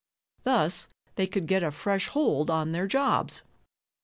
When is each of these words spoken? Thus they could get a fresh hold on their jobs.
Thus 0.45 0.87
they 1.13 1.27
could 1.27 1.45
get 1.45 1.61
a 1.61 1.69
fresh 1.69 2.07
hold 2.07 2.49
on 2.49 2.71
their 2.71 2.87
jobs. 2.87 3.43